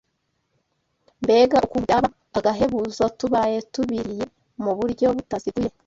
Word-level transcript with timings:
Mbega 1.23 1.57
ukuntu 1.65 1.85
byaba 1.85 2.07
agahebuzo 2.37 3.03
tubaye 3.19 3.57
tubiriye 3.73 4.25
mu 4.63 4.71
buryo 4.77 5.07
butaziguye 5.15 5.69